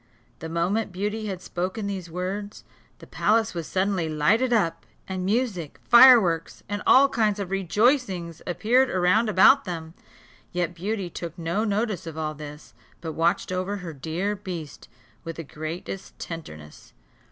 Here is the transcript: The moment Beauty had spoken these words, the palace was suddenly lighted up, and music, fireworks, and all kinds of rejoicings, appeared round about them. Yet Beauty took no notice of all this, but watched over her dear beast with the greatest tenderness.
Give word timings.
The 0.39 0.49
moment 0.49 0.91
Beauty 0.91 1.27
had 1.27 1.43
spoken 1.43 1.85
these 1.85 2.09
words, 2.09 2.63
the 2.97 3.05
palace 3.05 3.53
was 3.53 3.67
suddenly 3.67 4.09
lighted 4.09 4.51
up, 4.51 4.83
and 5.07 5.23
music, 5.23 5.79
fireworks, 5.83 6.63
and 6.67 6.81
all 6.87 7.07
kinds 7.07 7.39
of 7.39 7.51
rejoicings, 7.51 8.41
appeared 8.47 8.89
round 8.89 9.29
about 9.29 9.65
them. 9.65 9.93
Yet 10.51 10.73
Beauty 10.73 11.11
took 11.11 11.37
no 11.37 11.63
notice 11.63 12.07
of 12.07 12.17
all 12.17 12.33
this, 12.33 12.73
but 12.99 13.11
watched 13.11 13.51
over 13.51 13.77
her 13.77 13.93
dear 13.93 14.35
beast 14.35 14.89
with 15.23 15.35
the 15.35 15.43
greatest 15.43 16.17
tenderness. 16.17 16.93